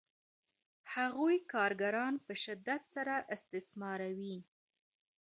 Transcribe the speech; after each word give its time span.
هغوی 0.93 1.37
کارګران 1.53 2.13
په 2.25 2.33
شدت 2.43 2.81
سره 2.95 3.15
استثماروي 3.35 4.37